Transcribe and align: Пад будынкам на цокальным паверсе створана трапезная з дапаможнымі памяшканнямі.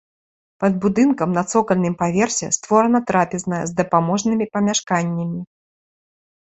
Пад 0.61 0.73
будынкам 0.85 1.35
на 1.39 1.43
цокальным 1.51 1.95
паверсе 2.01 2.49
створана 2.57 2.99
трапезная 3.13 3.63
з 3.69 3.79
дапаможнымі 3.83 4.45
памяшканнямі. 4.57 5.39